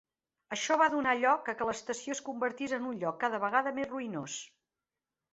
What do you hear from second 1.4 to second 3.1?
a què l'estació es convertís en un